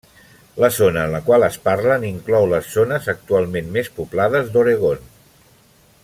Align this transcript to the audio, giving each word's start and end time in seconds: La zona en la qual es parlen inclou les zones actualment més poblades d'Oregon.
La 0.61 0.69
zona 0.77 1.01
en 1.07 1.11
la 1.15 1.19
qual 1.27 1.45
es 1.47 1.57
parlen 1.67 2.07
inclou 2.07 2.47
les 2.53 2.71
zones 2.79 3.11
actualment 3.15 3.69
més 3.79 3.91
poblades 3.99 4.49
d'Oregon. 4.57 5.05